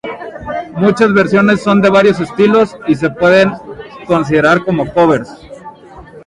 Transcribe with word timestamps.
Muchas 0.77 1.13
versiones 1.13 1.61
son 1.61 1.79
de 1.79 1.91
varios 1.91 2.19
estilos, 2.19 2.75
y 2.87 2.95
se 2.95 3.11
pueden 3.11 3.51
considerar 4.07 4.65
como 4.65 4.91
Covers. 4.91 5.29